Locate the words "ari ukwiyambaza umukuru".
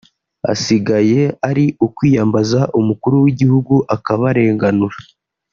1.49-3.15